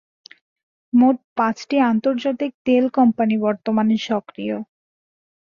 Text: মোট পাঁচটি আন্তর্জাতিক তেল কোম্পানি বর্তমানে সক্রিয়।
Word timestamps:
মোট 0.93 1.17
পাঁচটি 1.37 1.75
আন্তর্জাতিক 1.91 2.51
তেল 2.65 2.85
কোম্পানি 2.97 3.35
বর্তমানে 3.45 3.95
সক্রিয়। 4.07 4.55